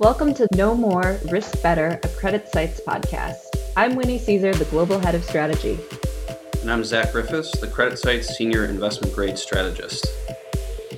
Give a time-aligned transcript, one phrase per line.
[0.00, 3.36] Welcome to Know More, Risk Better, a CreditSights podcast.
[3.76, 5.78] I'm Winnie Cisar, the Global Head of Strategy.
[6.62, 10.06] And I'm Zach Griffiths, the CreditSights Senior Investment Grade Strategist.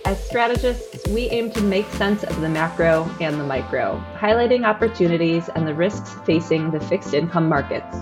[0.07, 5.51] As strategists, we aim to make sense of the macro and the micro, highlighting opportunities
[5.51, 7.97] and the risks facing the fixed income markets.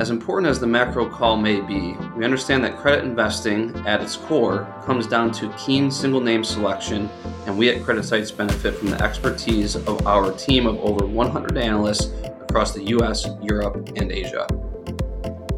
[0.00, 4.16] As important as the macro call may be, we understand that credit investing at its
[4.16, 7.10] core comes down to keen single name selection,
[7.44, 12.14] and we at CreditSights benefit from the expertise of our team of over 100 analysts
[12.40, 14.46] across the US, Europe, and Asia.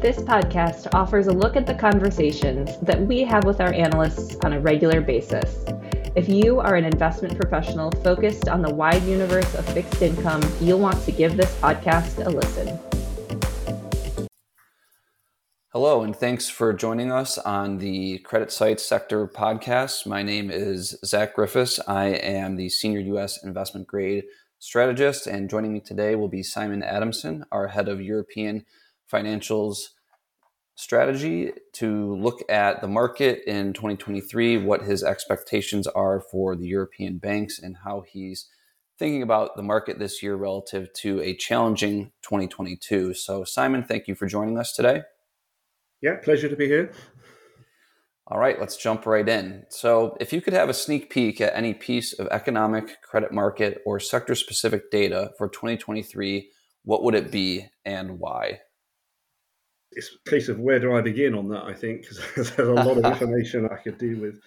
[0.01, 4.51] This podcast offers a look at the conversations that we have with our analysts on
[4.51, 5.63] a regular basis.
[6.17, 10.79] If you are an investment professional focused on the wide universe of fixed income, you'll
[10.79, 12.77] want to give this podcast a listen.
[15.73, 20.05] Hello, and thanks for joining us on the CreditSights Sector podcast.
[20.05, 21.79] My name is Zach Griffiths.
[21.87, 23.43] I am the Senior U.S.
[23.43, 24.25] Investment Grade
[24.59, 28.67] Strategist, and joining me today will be Simon Adamson, our Head of European
[29.11, 29.87] Financials
[30.75, 37.17] Strategy, to look at the market in 2023, what his expectations are for the European
[37.17, 38.47] banks, and how he's
[38.99, 43.15] thinking about the market this year relative to a challenging 2022.
[43.15, 45.01] So, Simon, thank you for joining us today.
[46.03, 46.91] Yeah, pleasure to be here.
[48.27, 49.63] All right, let's jump right in.
[49.69, 53.81] So, if you could have a sneak peek at any piece of economic, credit market,
[53.85, 56.51] or sector specific data for 2023,
[56.83, 58.59] what would it be and why?
[59.93, 62.73] It's a case of where do I begin on that, I think, because there's a
[62.73, 64.41] lot of information I could do with.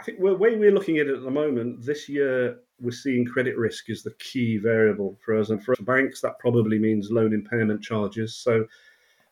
[0.00, 3.24] I think the way we're looking at it at the moment, this year we're seeing
[3.24, 5.50] credit risk as the key variable for us.
[5.50, 8.36] And for banks, that probably means loan impairment charges.
[8.36, 8.66] So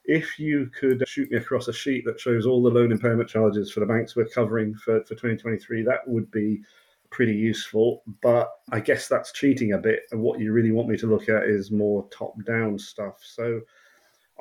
[0.04, 3.70] if you could shoot me across a sheet that shows all the loan impairment charges
[3.70, 6.60] for the banks we're covering for, for 2023, that would be
[7.10, 8.02] pretty useful.
[8.20, 10.00] But I guess that's cheating a bit.
[10.10, 13.18] And what you really want me to look at is more top down stuff.
[13.22, 13.60] So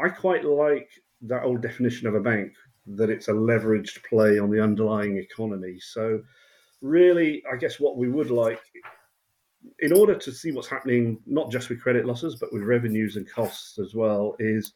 [0.04, 0.90] I quite like
[1.24, 2.54] that old definition of a bank
[2.88, 5.78] that it's a leveraged play on the underlying economy.
[5.80, 6.22] So,
[6.82, 8.62] really, I guess what we would like
[9.80, 13.30] in order to see what's happening, not just with credit losses, but with revenues and
[13.30, 14.74] costs as well, is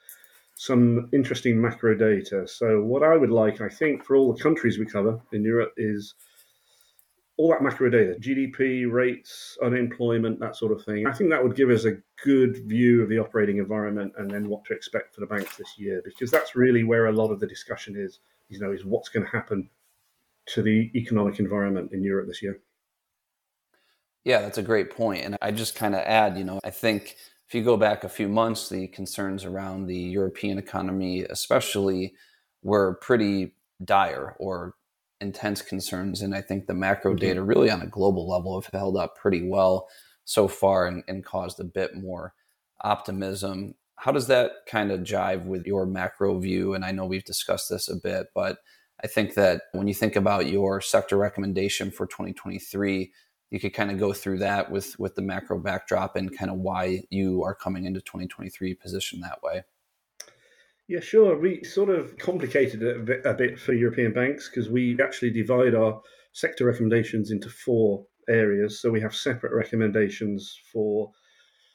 [0.56, 2.48] some interesting macro data.
[2.48, 5.74] So, what I would like, I think, for all the countries we cover in Europe
[5.78, 6.16] is
[7.38, 11.06] all that macro data GDP, rates, unemployment, that sort of thing.
[11.06, 14.48] I think that would give us a good view of the operating environment and then
[14.48, 17.42] what to expect for the banks this year, because that's really where a lot of
[17.42, 19.70] the discussion is, you know, is what's going to happen
[20.48, 22.62] to the economic environment in Europe this year.
[24.24, 25.24] Yeah, that's a great point.
[25.24, 27.18] And I just kind of add, you know, I think
[27.48, 32.14] if you go back a few months, the concerns around the European economy, especially,
[32.64, 34.74] were pretty dire or
[35.22, 36.22] intense concerns.
[36.22, 37.20] And I think the macro mm-hmm.
[37.20, 39.88] data, really on a global level, have held up pretty well
[40.24, 42.34] so far and, and caused a bit more
[42.82, 43.76] optimism.
[43.98, 46.74] How does that kind of jive with your macro view?
[46.74, 48.58] And I know we've discussed this a bit, but
[49.04, 53.12] I think that when you think about your sector recommendation for 2023,
[53.52, 56.58] you could kind of go through that with with the macro backdrop and kind of
[56.58, 59.64] why you are coming into 2023 positioned that way.
[60.88, 61.38] Yeah, sure.
[61.40, 65.32] We sort of complicated it a bit, a bit for European banks because we actually
[65.32, 66.02] divide our
[66.34, 68.82] sector recommendations into four areas.
[68.82, 71.12] So we have separate recommendations for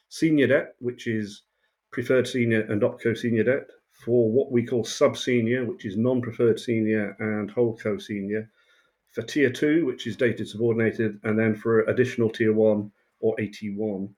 [0.07, 1.43] senior debt, which is
[1.91, 3.67] preferred senior and opco senior debt,
[4.05, 8.49] for what we call sub senior, which is non preferred senior and holdco senior,
[9.11, 14.09] for tier two, which is dated subordinated, and then for additional tier one or AT1.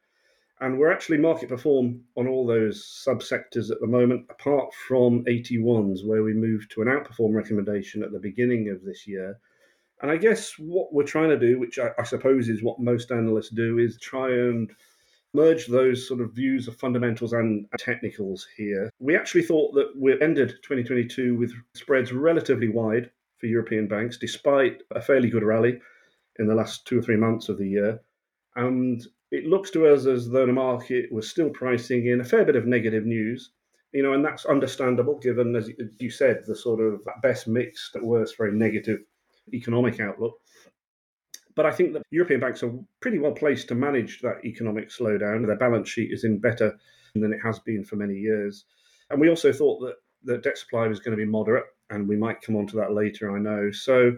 [0.61, 6.05] And we're actually market perform on all those subsectors at the moment, apart from AT1s,
[6.05, 9.39] where we moved to an outperform recommendation at the beginning of this year.
[10.01, 13.11] And I guess what we're trying to do, which I, I suppose is what most
[13.11, 14.71] analysts do, is try and
[15.33, 18.91] merge those sort of views of fundamentals and technicals here.
[18.99, 23.09] We actually thought that we ended 2022 with spreads relatively wide
[23.43, 25.77] for European banks, despite a fairly good rally
[26.39, 27.99] in the last two or three months of the year.
[28.55, 32.45] And it looks to us as though the market was still pricing in a fair
[32.45, 33.51] bit of negative news,
[33.91, 35.69] you know, and that's understandable given, as
[35.99, 38.99] you said, the sort of best mixed at worst very negative
[39.53, 40.35] economic outlook.
[41.53, 45.45] But I think that European banks are pretty well placed to manage that economic slowdown.
[45.45, 46.79] Their balance sheet is in better
[47.13, 48.63] than it has been for many years.
[49.09, 52.15] And we also thought that the debt supply was going to be moderate and we
[52.15, 53.71] might come on to that later, I know.
[53.71, 54.17] So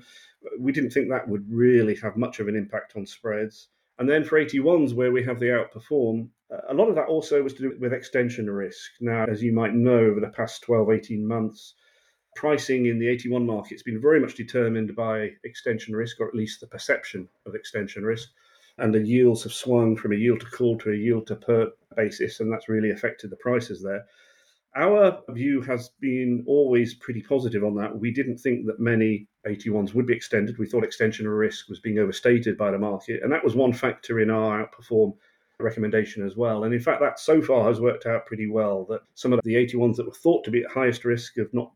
[0.59, 3.69] we didn't think that would really have much of an impact on spreads.
[3.97, 6.29] And then for AT1s, where we have the outperform,
[6.69, 8.91] a lot of that also was to do with extension risk.
[9.01, 11.73] Now, as you might know, over the past 12, 18 months,
[12.35, 16.35] pricing in the AT1 market has been very much determined by extension risk, or at
[16.35, 18.29] least the perception of extension risk.
[18.77, 21.77] and the yields have swung from a yield to call to a yield to put
[21.95, 24.05] basis, and that's really affected the prices there.
[24.75, 27.97] Our view has been always pretty positive on that.
[27.97, 30.57] We didn't think that many AT1s would be extended.
[30.57, 34.19] We thought extension risk was being overstated by the market, and that was one factor
[34.19, 35.13] in our outperform
[35.59, 36.65] recommendation as well.
[36.65, 38.85] And in fact, that so far has worked out pretty well.
[38.89, 41.71] That some of the AT1s that were thought to be at highest risk of not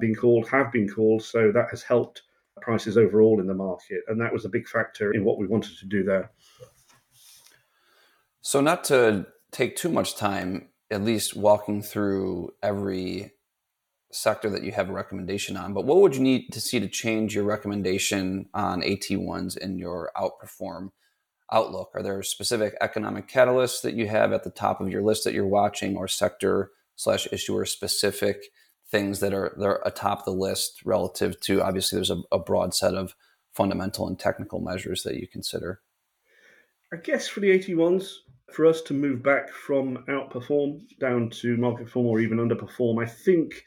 [0.00, 2.22] being called have been called, so that has helped
[2.60, 5.78] prices overall in the market, and that was a big factor in what we wanted
[5.78, 6.30] to do there.
[8.42, 13.32] So, not to take too much time, at least walking through every
[14.12, 16.88] sector that you have a recommendation on, but what would you need to see to
[16.88, 20.90] change your recommendation on AT1s in your outperform
[21.52, 21.90] outlook?
[21.94, 25.34] Are there specific economic catalysts that you have at the top of your list that
[25.34, 28.42] you're watching or sector slash issuer specific
[28.90, 32.94] things that are they're atop the list relative to obviously there's a, a broad set
[32.94, 33.14] of
[33.52, 35.80] fundamental and technical measures that you consider?
[36.92, 38.14] I guess for the AT1s,
[38.52, 43.06] for us to move back from outperform down to market form or even underperform, I
[43.06, 43.64] think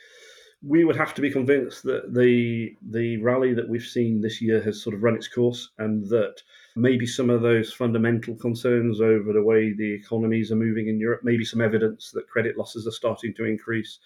[0.66, 4.62] we would have to be convinced that the the rally that we've seen this year
[4.64, 6.36] has sort of run its course and that
[6.76, 11.22] maybe some of those fundamental concerns over the way the economies are moving in Europe,
[11.24, 14.00] maybe some evidence that credit losses are starting to increase,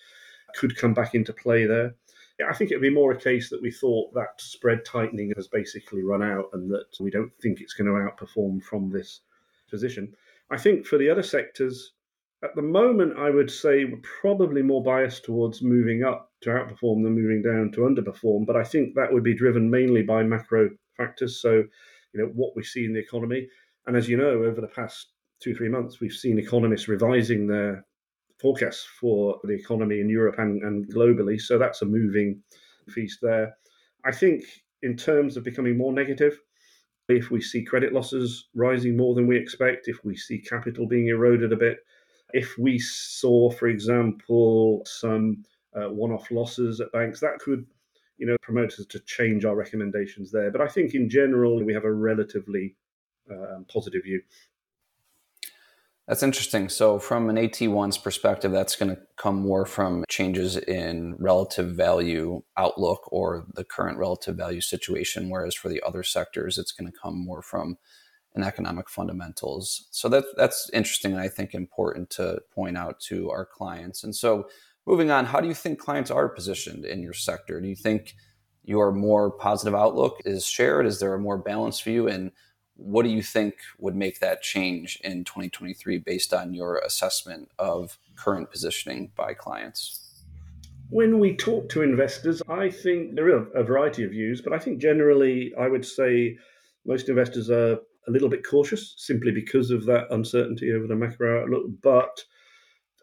[0.56, 1.96] could come back into play there.
[2.48, 6.04] I think it'd be more a case that we thought that spread tightening has basically
[6.04, 9.22] run out and that we don't think it's going to outperform from this
[9.70, 10.14] position.
[10.50, 11.94] I think for the other sectors,
[12.44, 17.04] at the moment, I would say we're probably more biased towards moving up to outperform
[17.04, 18.46] than moving down to underperform.
[18.46, 21.42] But I think that would be driven mainly by macro factors.
[21.42, 21.64] So,
[22.14, 23.48] you know, what we see in the economy.
[23.88, 25.08] And as you know, over the past
[25.42, 27.86] two, three months, we've seen economists revising their
[28.40, 31.42] forecasts for the economy in Europe and, and globally.
[31.42, 32.44] So that's a moving
[32.90, 33.56] feast there.
[34.06, 34.44] I think
[34.84, 36.40] in terms of becoming more negative,
[37.10, 41.08] if we see credit losses rising more than we expect, if we see capital being
[41.08, 41.80] eroded a bit,
[42.34, 45.44] if we saw, for example, some
[45.76, 47.66] uh, one-off losses at banks, that could,
[48.18, 50.52] you know, promote us to change our recommendations there.
[50.52, 52.76] But I think in general we have a relatively
[53.32, 54.22] uh, positive view.
[56.08, 56.70] That's interesting.
[56.70, 62.44] So, from an AT1's perspective, that's going to come more from changes in relative value
[62.56, 65.30] outlook or the current relative value situation.
[65.30, 67.78] Whereas for the other sectors, it's going to come more from
[68.36, 69.90] an economic fundamentals.
[69.92, 74.06] So, that, that's interesting and I think important to point out to our clients.
[74.06, 74.48] And so,
[74.86, 77.60] moving on, how do you think clients are positioned in your sector?
[77.60, 78.16] Do you think
[78.64, 80.86] your more positive outlook is shared?
[80.86, 82.08] Is there a more balanced view?
[82.08, 82.32] And
[82.78, 87.98] what do you think would make that change in 2023 based on your assessment of
[88.16, 90.24] current positioning by clients?
[90.90, 94.60] When we talk to investors, I think there are a variety of views, but I
[94.60, 96.38] think generally I would say
[96.86, 97.74] most investors are
[98.08, 101.66] a little bit cautious simply because of that uncertainty over the macro outlook.
[101.82, 102.24] But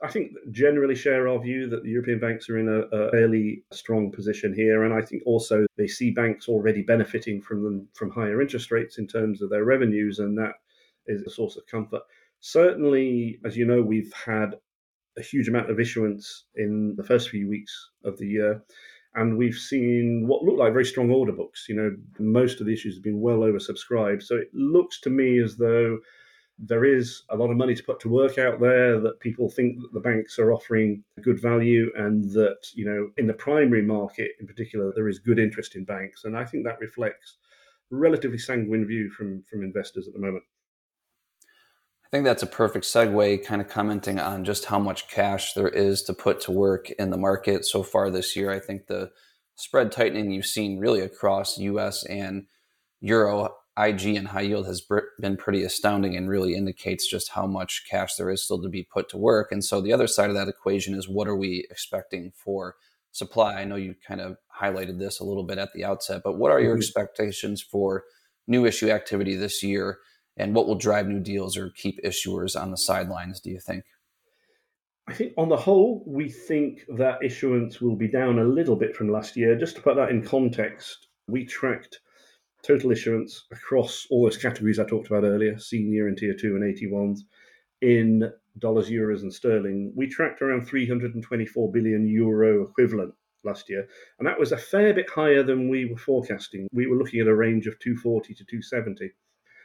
[0.05, 3.65] I think generally share our view that the European banks are in a, a, fairly
[3.73, 8.11] strong position here, and I think also they see banks already benefiting from them from
[8.11, 10.57] higher interest rates in terms of their revenues, and that
[11.07, 12.03] is a source of comfort.
[12.41, 14.57] Certainly, as you know, we've had
[15.17, 17.73] a huge amount of issuance in the first few weeks
[18.05, 18.63] of the year,
[19.15, 21.65] and we've seen what looked like very strong order books.
[21.67, 25.39] You know, most of the issues have been well oversubscribed, so it looks to me
[25.43, 25.99] as though
[26.59, 29.81] there is a lot of money to put to work out there that people think
[29.81, 34.33] that the banks are offering good value and that you know in the primary market
[34.41, 36.25] in particular there is good interest in banks.
[36.25, 37.39] And i think that reflects
[37.93, 40.45] a relatively sanguine view from from investors at the moment.
[42.05, 45.69] I think that's a perfect segue kind of commenting on just how much cash there
[45.69, 48.53] is to put to work in the market so far this year.
[48.53, 49.11] I think the
[49.57, 52.47] spread tightening you've seen really across us and
[53.01, 54.87] euro IG and high yield has
[55.21, 58.85] been pretty astounding and really indicates just how much cash there is still to be
[58.85, 59.51] put to work.
[59.51, 62.77] And so the other side of that equation is what are we expecting for
[63.11, 63.55] supply?
[63.55, 66.53] I know you kind of highlighted this a little bit at the outset, but what
[66.53, 66.81] are your mm-hmm.
[66.81, 68.05] expectations for
[68.47, 69.99] new issue activity this year?
[70.37, 73.85] And what will drive new deals or keep issuers on the sidelines, do you think?
[75.07, 78.97] I think on the whole, we think that issuance will be down a little bit
[78.97, 79.57] from last year.
[79.57, 82.01] Just to put that in context, we tracked
[82.67, 86.65] total issuance across all those categories I talked about earlier, senior and tier two and
[86.65, 87.21] AT1s,
[87.81, 93.13] in dollars, euros, and sterling, we tracked around 324 billion euro equivalent
[93.45, 93.87] last year.
[94.19, 96.67] And that was a fair bit higher than we were forecasting.
[96.73, 99.11] We were looking at a range of 240 to 270.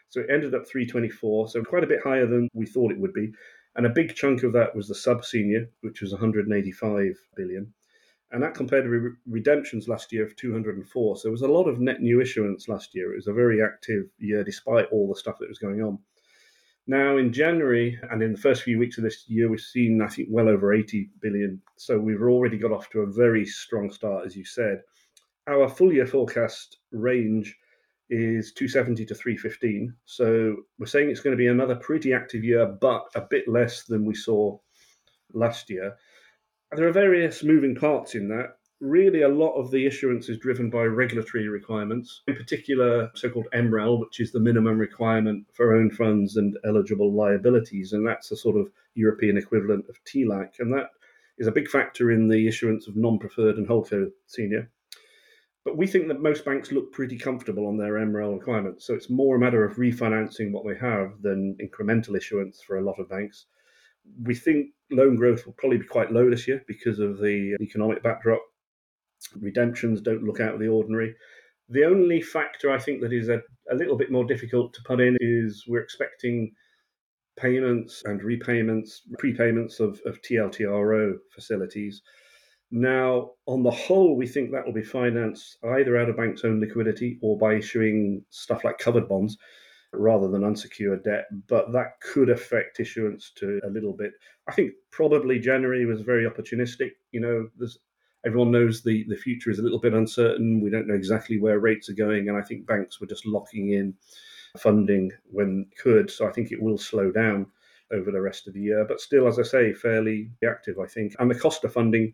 [0.10, 3.14] So it ended up 324, so quite a bit higher than we thought it would
[3.14, 3.32] be.
[3.76, 7.74] And a big chunk of that was the sub senior, which was 185 billion.
[8.32, 11.18] And that compared to re- redemptions last year of 204.
[11.18, 13.12] So there was a lot of net new issuance last year.
[13.12, 16.00] It was a very active year despite all the stuff that was going on.
[16.90, 20.08] Now, in January and in the first few weeks of this year, we've seen, I
[20.08, 21.62] think, well over 80 billion.
[21.78, 24.82] So we've already got off to a very strong start, as you said.
[25.48, 27.56] Our full year forecast range
[28.10, 29.94] is 270 to 315.
[30.06, 33.84] So we're saying it's going to be another pretty active year, but a bit less
[33.84, 34.58] than we saw
[35.34, 35.96] last year.
[36.76, 38.58] There are various moving parts in that.
[38.80, 43.48] Really, a lot of the issuance is driven by regulatory requirements, in particular, so called
[43.54, 47.92] MREL, which is the minimum requirement for own funds and eligible liabilities.
[47.92, 50.60] And that's a sort of European equivalent of TLAC.
[50.60, 50.92] And that
[51.40, 54.70] is a big factor in the issuance of non preferred and holdco senior.
[55.66, 58.86] But we think that most banks look pretty comfortable on their MREL requirements.
[58.86, 62.84] So it's more a matter of refinancing what they have than incremental issuance for a
[62.84, 63.48] lot of banks.
[64.24, 68.04] We think loan growth will probably be quite low this year because of the economic
[68.04, 68.42] backdrop.
[69.36, 71.16] Redemptions don't look out of the ordinary.
[71.70, 73.42] The only factor I think that is a,
[73.72, 76.52] a little bit more difficult to put in is we're expecting
[77.38, 82.02] payments and repayments, prepayments of, of TLTRO facilities.
[82.72, 86.60] Now, on the whole, we think that will be financed either out of banks' own
[86.60, 89.38] liquidity or by issuing stuff like covered bonds
[89.92, 94.12] rather than unsecured debt, but that could affect issuance to a little bit.
[94.48, 96.92] I think probably January was very opportunistic.
[97.12, 97.80] You know, there's
[98.26, 100.62] everyone knows the, the future is a little bit uncertain.
[100.62, 103.72] We don't know exactly where rates are going, and I think banks were just locking
[103.74, 103.94] in
[104.58, 106.10] funding when could.
[106.10, 107.48] So I think it will slow down
[107.92, 110.80] over the rest of the year, but still, as I say, fairly active.
[110.80, 112.14] I think, and the cost of funding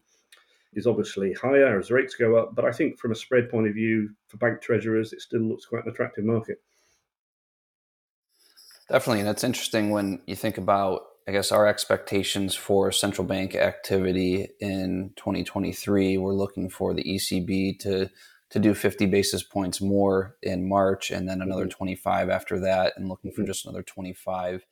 [0.74, 2.56] is obviously higher as rates go up.
[2.56, 5.66] But I think from a spread point of view for bank treasurers, it still looks
[5.66, 6.62] quite an attractive market.
[8.90, 9.22] Definitely.
[9.22, 14.50] And it's interesting when you think about, I guess, our expectations for central bank activity
[14.60, 16.18] in 2023.
[16.18, 18.10] We're looking for the ECB to
[18.52, 21.78] to do 50 basis points more in March and then another mm-hmm.
[21.78, 23.48] 25 after that, and looking for mm-hmm.
[23.48, 24.66] just another 25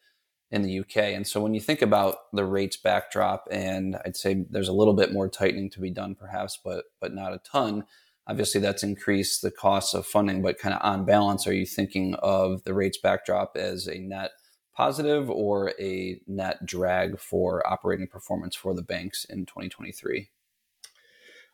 [0.52, 0.98] in the UK.
[0.98, 4.94] And so when you think about the rates backdrop, and I'd say there's a little
[4.94, 7.86] bit more tightening to be done, perhaps, but but not a ton
[8.28, 12.16] obviously that's increased the cost of funding, but kind of on balance, are you thinking
[12.16, 14.32] of the rates backdrop as a net
[14.76, 20.30] positive or a net drag for operating performance for the banks in 2023?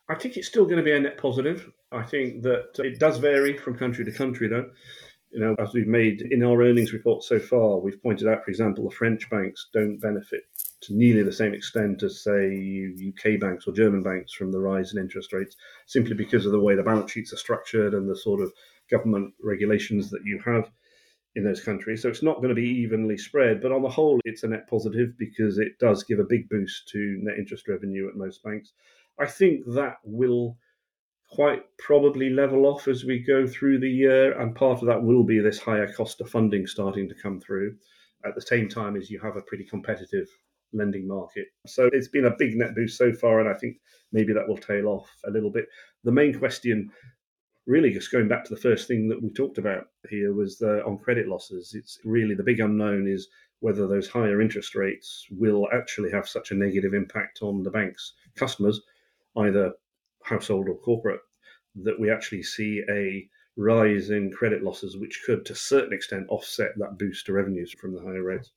[0.08, 1.70] I think it's still going to be a net positive.
[1.92, 4.70] I think that uh, it does vary from country to country, though.
[5.30, 8.50] You know, as we've made in our earnings report so far, we've pointed out, for
[8.50, 10.42] example, the French banks don't benefit
[10.82, 14.92] to nearly the same extent as, say, UK banks or German banks from the rise
[14.92, 15.56] in interest rates,
[15.86, 18.52] simply because of the way the balance sheets are structured and the sort of
[18.90, 20.70] government regulations that you have
[21.36, 22.02] in those countries.
[22.02, 24.68] So it's not going to be evenly spread, but on the whole, it's a net
[24.68, 28.72] positive because it does give a big boost to net interest revenue at most banks.
[29.18, 30.56] I think that will
[31.28, 35.22] quite probably level off as we go through the year, and part of that will
[35.22, 37.76] be this higher cost of funding starting to come through
[38.24, 40.28] at the same time as you have a pretty competitive
[40.72, 41.46] lending market.
[41.66, 43.76] So it's been a big net boost so far, and I think
[44.12, 45.66] maybe that will tail off a little bit.
[46.04, 46.90] The main question,
[47.66, 50.84] really, just going back to the first thing that we talked about here, was the,
[50.84, 51.74] on credit losses.
[51.74, 53.28] It's really the big unknown is
[53.60, 58.14] whether those higher interest rates will actually have such a negative impact on the bank's
[58.36, 58.80] customers,
[59.36, 59.72] either
[60.24, 61.20] household or corporate,
[61.82, 66.26] that we actually see a rise in credit losses, which could, to a certain extent,
[66.30, 68.52] offset that boost to revenues from the higher rates.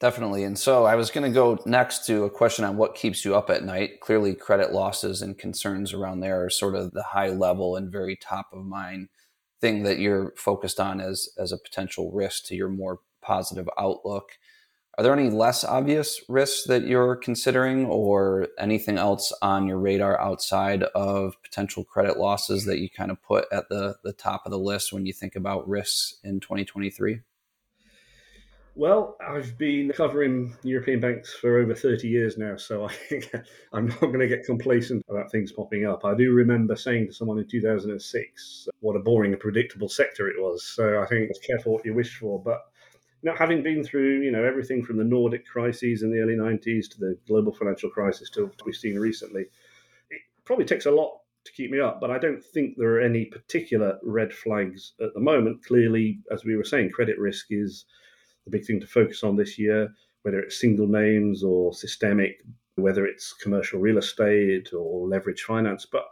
[0.00, 0.44] Definitely.
[0.44, 3.34] And so I was going to go next to a question on what keeps you
[3.34, 3.98] up at night.
[4.00, 8.14] Clearly, credit losses and concerns around there are sort of the high level and very
[8.14, 9.08] top of mind
[9.60, 14.38] thing that you're focused on as, as a potential risk to your more positive outlook.
[14.96, 20.20] Are there any less obvious risks that you're considering or anything else on your radar
[20.20, 24.52] outside of potential credit losses that you kind of put at the, the top of
[24.52, 27.20] the list when you think about risks in 2023?
[28.78, 33.42] Well, I've been covering European banks for over 30 years now, so I
[33.72, 36.04] I'm not going to get complacent about things popping up.
[36.04, 40.40] I do remember saying to someone in 2006 what a boring and predictable sector it
[40.40, 40.62] was.
[40.62, 42.40] So I think it's careful what you wish for.
[42.40, 42.60] But
[43.24, 46.88] know, having been through you know everything from the Nordic crises in the early 90s
[46.90, 49.46] to the global financial crisis to what we've seen recently,
[50.08, 52.00] it probably takes a lot to keep me up.
[52.00, 55.64] But I don't think there are any particular red flags at the moment.
[55.64, 57.84] Clearly, as we were saying, credit risk is
[58.48, 62.42] the big thing to focus on this year, whether it's single names or systemic,
[62.76, 65.86] whether it's commercial real estate or leverage finance.
[65.90, 66.04] But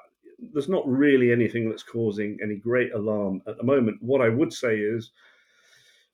[0.52, 4.02] there's not really anything that's causing any great alarm at the moment.
[4.02, 5.12] What I would say is,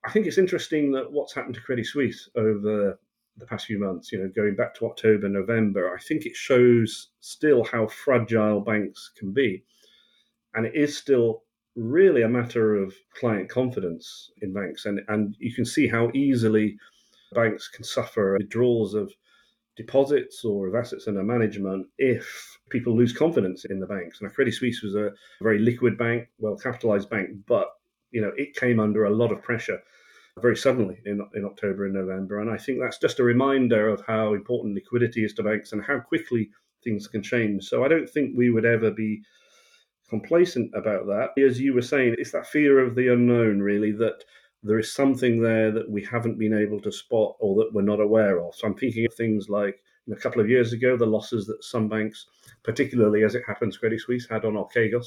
[0.05, 2.99] I think it's interesting that what's happened to Credit Suisse over
[3.37, 7.09] the past few months, you know, going back to October, November, I think it shows
[7.21, 9.65] still how fragile banks can be.
[10.55, 14.87] And it is still really a matter of client confidence in banks.
[14.87, 16.77] And, and you can see how easily
[17.35, 19.13] banks can suffer withdrawals of
[19.77, 24.21] deposits or of assets under management if people lose confidence in the banks.
[24.21, 27.69] And Credit Suisse was a very liquid bank, well capitalized bank, but
[28.11, 29.79] you know it came under a lot of pressure
[30.41, 32.41] very suddenly in, in October and November.
[32.41, 35.85] And I think that's just a reminder of how important liquidity is to banks and
[35.85, 36.51] how quickly
[36.83, 37.65] things can change.
[37.65, 39.23] So I don't think we would ever be
[40.13, 41.31] complacent about that.
[41.43, 44.25] As you were saying, it's that fear of the unknown, really, that
[44.63, 47.99] there is something there that we haven't been able to spot or that we're not
[47.99, 48.55] aware of.
[48.55, 49.81] So I'm thinking of things like
[50.13, 52.27] a couple of years ago, the losses that some banks,
[52.63, 55.07] particularly as it happens, Credit Suisse had on Archegos,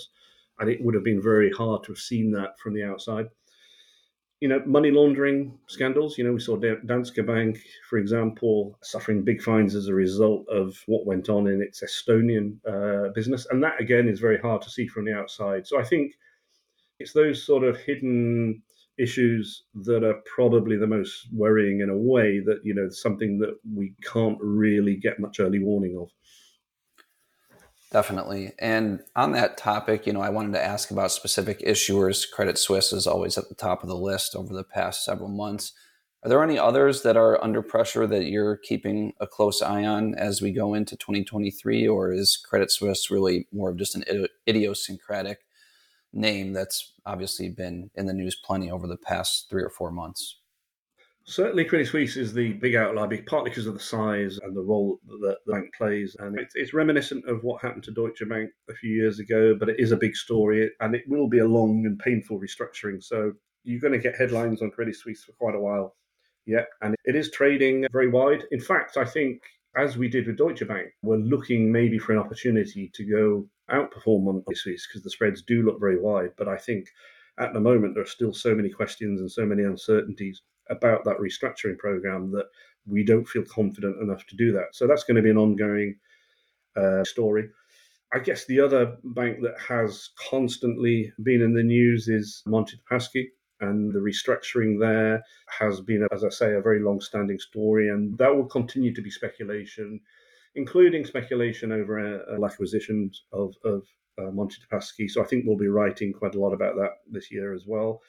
[0.58, 3.28] and it would have been very hard to have seen that from the outside
[4.42, 6.18] you know, money laundering scandals.
[6.18, 10.78] You know, we saw Danske Bank, for example, suffering big fines as a result of
[10.88, 13.48] what went on in its Estonian uh, business.
[13.50, 15.66] And that, again, is very hard to see from the outside.
[15.66, 16.14] So I think
[17.00, 18.62] it's those sort of hidden
[18.98, 23.58] issues that are probably the most worrying in a way that, you know, something that
[23.74, 26.10] we can't really get much early warning of.
[27.96, 28.52] Definitely.
[28.60, 32.30] And on that topic, you know, I wanted to ask about specific issuers.
[32.30, 35.72] Credit Suisse is always at the top of the list over the past several months.
[36.22, 40.14] Are there any others that are under pressure that you're keeping a close eye on
[40.16, 41.88] as we go into 2023?
[41.88, 45.46] Or is Credit Suisse really more of just an idiosyncratic
[46.12, 50.36] name that's obviously been in the news plenty over the past three or four months?
[51.28, 55.00] Certainly, Credit Suisse is the big outlier, partly because of the size and the role
[55.08, 56.16] that the bank plays.
[56.20, 59.80] And it's, reminiscent of what happened to Deutsche Bank a few years ago, but it
[59.80, 63.04] is a big story and it will be a long and painful restructuring.
[63.04, 65.96] So you're going to get headlines on Credit Suisse for quite a while
[66.46, 66.68] yet.
[66.84, 68.44] And it is trading very wide.
[68.52, 69.42] In fact, I think
[69.76, 74.28] as we did with Deutsche Bank, we're looking maybe for an opportunity to go outperform
[74.28, 76.34] on Credit Suisse because the spreads do look very wide.
[76.38, 76.88] But I think
[77.40, 81.18] at the moment, there are still so many questions and so many uncertainties about that
[81.18, 82.46] restructuring program that
[82.88, 84.74] we don't feel confident enough to do that.
[84.74, 85.96] So that's going to be an ongoing
[86.76, 87.50] uh, story.
[88.14, 93.26] I guess the other bank that has constantly been in the news is Monte Paschi,
[93.62, 95.24] and the restructuring there
[95.60, 99.10] has been, as I say, a very long-standing story, and that will continue to be
[99.10, 100.00] speculation,
[100.56, 103.84] including speculation over a, a acquisition of, of
[104.20, 105.10] uh, Monte Paschi.
[105.10, 108.02] So I think we'll be writing quite a lot about that this year as well.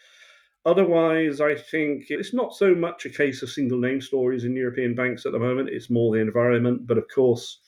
[0.67, 4.97] Otherwise, I think it's not so much a case of single name stories in European
[4.97, 5.69] banks at the moment.
[5.69, 6.89] It's more the environment.
[6.89, 7.61] But of course,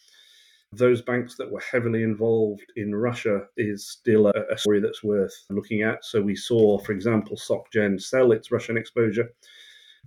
[0.72, 5.32] those banks that were heavily involved in Russia is still a, a story that's worth
[5.48, 6.04] looking at.
[6.04, 9.30] So we saw, for example, SocGen sell its Russian exposure,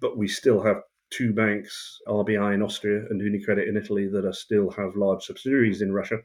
[0.02, 4.34] but we still have two banks, RBI in Austria and UniCredit in Italy, that are
[4.34, 6.18] still have large subsidiaries in Russia.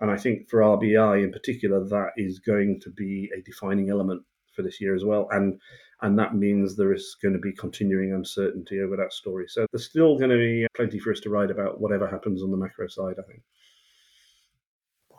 [0.00, 4.22] And I think for RBI in particular, that is going to be a defining element
[4.54, 5.28] for this year as well.
[5.30, 5.60] And
[6.02, 9.46] and that means there is going to be continuing uncertainty over that story.
[9.48, 12.50] So there's still going to be plenty for us to write about whatever happens on
[12.50, 13.42] the macro side, I think.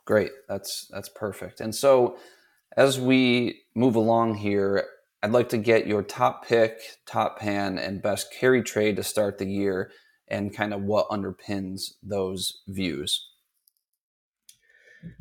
[0.06, 0.32] Great.
[0.50, 1.62] That's that's perfect.
[1.62, 2.18] And so
[2.76, 4.86] as we move along here,
[5.22, 9.38] I'd like to get your top pick, top pan, and best carry trade to start
[9.38, 9.92] the year
[10.28, 13.30] and kind of what underpins those views.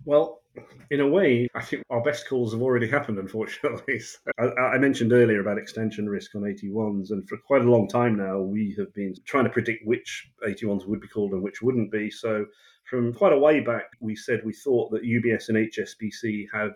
[0.04, 0.41] Well,
[0.90, 4.00] in a way, I think our best calls have already happened, unfortunately.
[4.38, 8.16] I, I, mentioned earlier about extension risk on AT1s, and for quite a long time
[8.16, 11.90] now, we have been trying to predict which AT1s would be called and which wouldn't
[11.90, 12.10] be.
[12.10, 12.46] So,
[12.84, 16.72] from quite a way back, we said we thought that UBS and HSBC had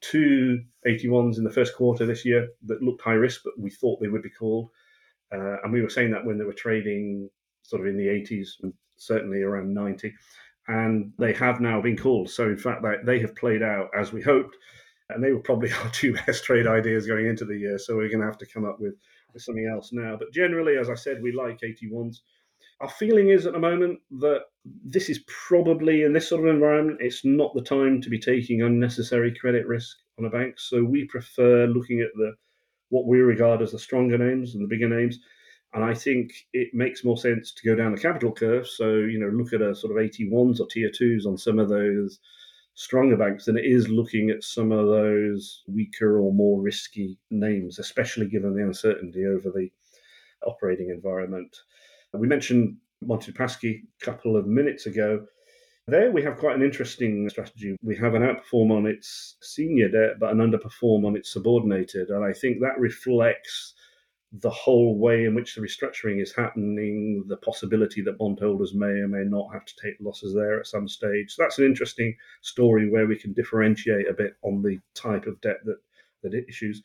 [0.00, 4.00] two AT1s in the first quarter this year that looked high risk, but we thought
[4.00, 4.70] they would be called.
[5.32, 7.28] Uh, and we were saying that when they were trading
[7.62, 10.12] sort of in the 80s and certainly around 90
[10.68, 12.30] and they have now been called.
[12.30, 14.56] So, in fact, they have played out as we hoped,
[15.10, 17.78] and they were probably our two best trade ideas going into the year.
[17.78, 18.94] So, we're going to have to come up with,
[19.38, 20.16] something else now.
[20.18, 22.20] But generally, as I said, we like AT1s.
[22.80, 24.44] Our feeling is at the moment that
[24.82, 28.62] this is probably in this sort of environment, it's not the time to be taking
[28.62, 30.58] unnecessary credit risk on a bank.
[30.58, 32.32] So, we prefer looking at the
[32.88, 35.18] what we regard as the stronger names and the bigger names
[35.74, 38.66] and I think it makes more sense to go down the capital curve.
[38.66, 41.68] So, you know, look at a sort of AT1s or tier twos on some of
[41.68, 42.18] those
[42.74, 47.78] stronger banks than it is looking at some of those weaker or more risky names,
[47.78, 49.68] especially given the uncertainty over the
[50.46, 51.56] operating environment.
[52.12, 55.26] We mentioned Monte Paschi a couple of minutes ago.
[55.88, 57.76] There we have quite an interesting strategy.
[57.82, 62.08] We have an outperform on its senior debt, but an underperform on its subordinated.
[62.08, 63.74] And I think that reflects
[64.40, 69.08] the whole way in which the restructuring is happening, the possibility that bondholders may or
[69.08, 71.32] may not have to take losses there at some stage.
[71.32, 75.40] So that's an interesting story where we can differentiate a bit on the type of
[75.40, 75.78] debt that,
[76.22, 76.82] that it issues.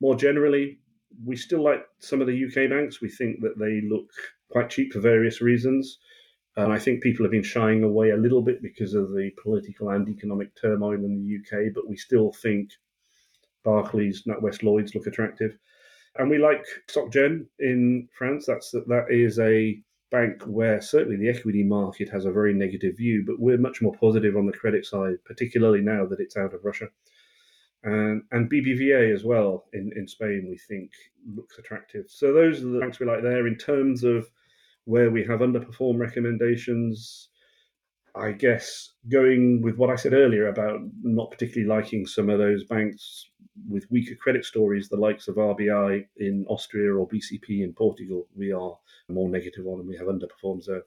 [0.00, 0.78] More generally,
[1.24, 3.00] we still like some of the UK banks.
[3.00, 4.10] We think that they look
[4.50, 5.98] quite cheap for various reasons.
[6.56, 9.88] And I think people have been shying away a little bit because of the political
[9.90, 12.70] and economic turmoil in the UK, but we still think
[13.64, 15.58] Barclays, NatWest Lloyds look attractive.
[16.16, 18.46] And we like SocGen in France.
[18.46, 23.24] That's that is a bank where certainly the equity market has a very negative view,
[23.26, 26.64] but we're much more positive on the credit side, particularly now that it's out of
[26.64, 26.86] Russia.
[27.82, 30.92] And, and BBVA as well in, in Spain, we think
[31.34, 32.06] looks attractive.
[32.08, 33.46] So those are the banks we like there.
[33.46, 34.30] In terms of
[34.84, 37.30] where we have underperformed recommendations,
[38.16, 42.64] I guess going with what I said earlier about not particularly liking some of those
[42.64, 43.30] banks
[43.68, 48.52] with weaker credit stories, the likes of RBI in Austria or BCP in Portugal, we
[48.52, 48.76] are
[49.08, 50.82] more negative on and we have underperformed there.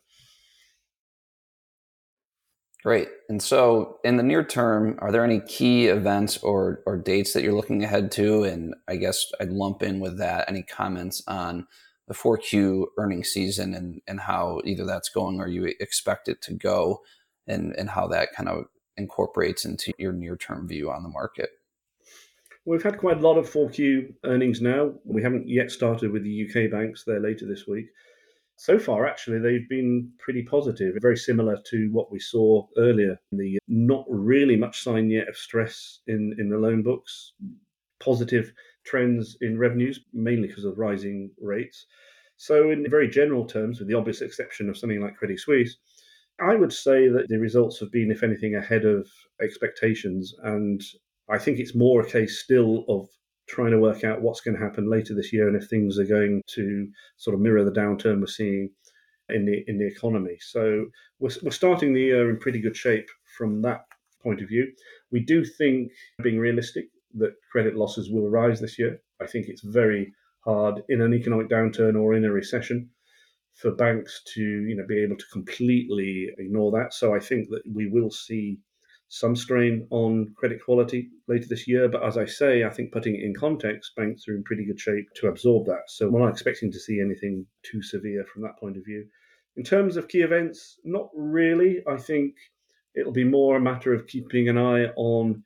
[2.84, 3.10] Great.
[3.28, 7.44] And so, in the near term, are there any key events or, or dates that
[7.44, 8.44] you're looking ahead to?
[8.44, 11.68] And I guess I'd lump in with that any comments on
[12.08, 16.54] the 4Q earnings season and, and how either that's going or you expect it to
[16.54, 17.02] go
[17.48, 18.66] and, and how that kind of
[18.98, 21.50] incorporates into your near term view on the market.
[22.66, 24.94] We've had quite a lot of 4Q earnings now.
[25.06, 27.88] We haven't yet started with the UK banks, they're later this week.
[28.58, 33.38] So far, actually, they've been pretty positive, very similar to what we saw earlier in
[33.38, 33.60] the year.
[33.68, 37.34] Not really much sign yet of stress in, in the loan books.
[38.00, 38.52] Positive
[38.84, 41.86] trends in revenues, mainly because of rising rates.
[42.36, 45.78] So, in very general terms, with the obvious exception of something like Credit Suisse,
[46.40, 49.08] I would say that the results have been, if anything, ahead of
[49.42, 50.36] expectations.
[50.44, 50.82] And
[51.30, 53.08] I think it's more a case still of
[53.48, 56.06] trying to work out what's going to happen later this year and if things are
[56.06, 58.70] going to sort of mirror the downturn we're seeing
[59.30, 60.38] in the in the economy.
[60.40, 60.86] So
[61.20, 63.86] we're, we're starting the year in pretty good shape from that
[64.22, 64.72] point of view.
[65.12, 69.00] We do think, being realistic, that credit losses will rise this year.
[69.22, 72.90] I think it's very hard in an economic downturn or in a recession
[73.58, 76.94] for banks to you know be able to completely ignore that.
[76.94, 78.60] So I think that we will see
[79.10, 81.88] some strain on credit quality later this year.
[81.88, 84.80] But as I say, I think putting it in context, banks are in pretty good
[84.80, 85.84] shape to absorb that.
[85.88, 89.06] So we're not expecting to see anything too severe from that point of view.
[89.56, 91.82] In terms of key events, not really.
[91.88, 92.36] I think
[92.96, 95.44] it'll be more a matter of keeping an eye on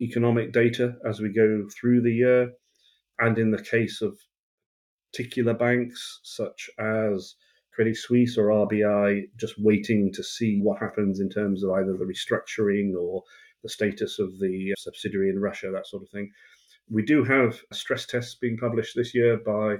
[0.00, 2.52] economic data as we go through the year.
[3.18, 4.16] And in the case of
[5.12, 7.34] particular banks, such as
[7.78, 12.04] Credit Suisse or RBI just waiting to see what happens in terms of either the
[12.04, 13.22] restructuring or
[13.62, 16.28] the status of the subsidiary in Russia, that sort of thing.
[16.90, 19.76] We do have a stress tests being published this year by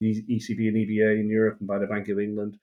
[0.00, 2.58] the ECB and EBA in Europe and by the Bank of England.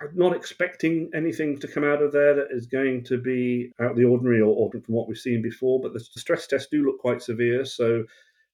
[0.00, 3.92] I'm not expecting anything to come out of there that is going to be out
[3.92, 6.84] of the ordinary or, or from what we've seen before, but the stress tests do
[6.84, 7.64] look quite severe.
[7.64, 8.04] So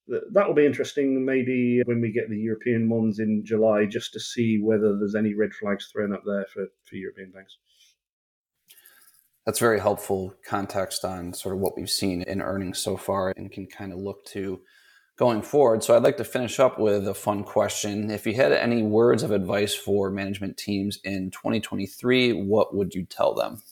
[0.07, 4.21] that will be interesting maybe when we get the European ones in July just to
[4.21, 7.59] see whether there's any red flags thrown up there for, for European banks.
[9.47, 13.53] That's very helpful context on sort of what we've seen in earnings so far and
[13.53, 14.61] can kind of look to
[15.17, 15.83] going forward.
[15.83, 18.11] So I'd like to finish up with a fun question.
[18.11, 23.05] If you had any words of advice for management teams in 2023, what would you
[23.05, 23.62] tell them?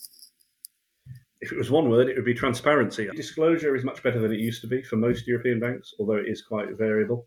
[1.42, 3.08] If it was one word, it would be transparency.
[3.16, 6.28] Disclosure is much better than it used to be for most European banks, although it
[6.28, 7.26] is quite variable.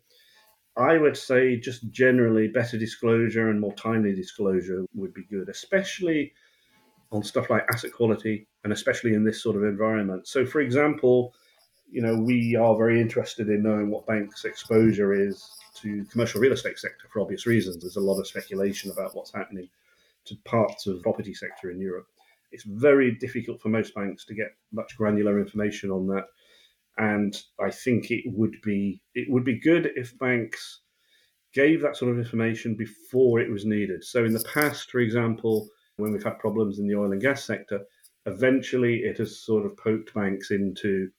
[0.74, 6.32] I would say just generally better disclosure and more timely disclosure would be good, especially
[7.12, 10.26] on stuff like asset quality and especially in this sort of environment.
[10.26, 11.34] So, for example,
[11.88, 16.52] you know, we are very interested in knowing what banks' exposure is to commercial real
[16.54, 17.82] estate sector for obvious reasons.
[17.82, 19.68] There's a lot of speculation about what's happening
[20.24, 22.08] to parts of the property sector in Europe
[22.56, 26.24] it's very difficult for most banks to get much granular information on that.
[26.96, 30.80] And I think it would be it would be good if banks
[31.52, 34.02] gave that sort of information before it was needed.
[34.04, 37.44] So in the past, for example, when we've had problems in the oil and gas
[37.44, 37.80] sector,
[38.24, 41.10] eventually it has sort of poked banks into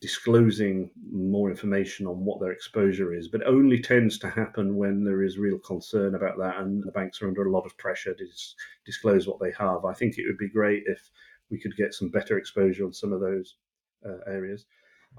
[0.00, 5.22] disclosing more information on what their exposure is, but only tends to happen when there
[5.22, 8.24] is real concern about that and the banks are under a lot of pressure to
[8.24, 8.54] dis-
[8.86, 9.84] disclose what they have.
[9.84, 11.10] I think it would be great if
[11.50, 13.56] we could get some better exposure on some of those
[14.06, 14.66] uh, areas.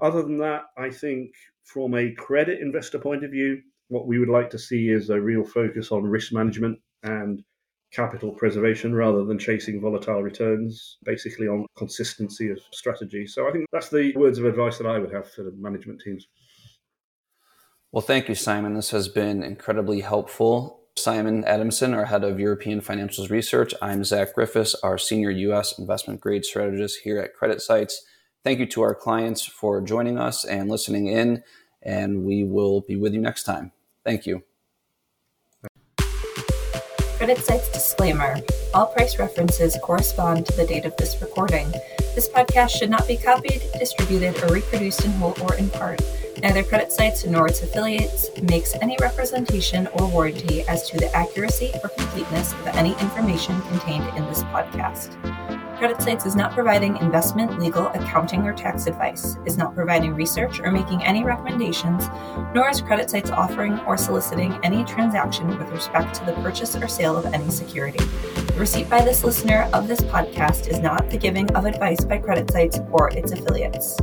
[0.00, 1.32] Other than that, I think
[1.64, 5.20] from a credit investor point of view, what we would like to see is a
[5.20, 7.42] real focus on risk management and
[7.92, 13.26] capital preservation rather than chasing volatile returns, basically on consistency of strategy.
[13.26, 16.00] So I think that's the words of advice that I would have for the management
[16.00, 16.28] teams.
[17.92, 18.74] Well, thank you, Simon.
[18.74, 20.80] This has been incredibly helpful.
[20.96, 23.74] Simon Adamson, our head of European Financials Research.
[23.82, 25.78] I'm Zach Griffiths, our senior U.S.
[25.78, 27.94] investment grade strategist here at CreditSights.
[28.44, 31.42] Thank you to our clients for joining us and listening in,
[31.82, 33.72] and we will be with you next time.
[34.04, 34.42] Thank you.
[37.30, 38.40] CreditSights disclaimer
[38.74, 41.70] All price references correspond to the date of this recording.
[42.16, 46.02] This podcast should not be copied, distributed, or reproduced in whole or in part.
[46.42, 51.90] Neither CreditSights nor its affiliates makes any representation or warranty as to the accuracy or
[51.90, 55.14] completeness of any information contained in this podcast.
[55.80, 60.70] CreditSights is not providing investment, legal, accounting, or tax advice, is not providing research or
[60.70, 62.06] making any recommendations,
[62.54, 67.16] nor is CreditSights offering or soliciting any transaction with respect to the purchase or sale
[67.16, 68.04] of any security.
[68.34, 72.18] The receipt by this listener of this podcast is not the giving of advice by
[72.18, 73.96] CreditSights or its affiliates.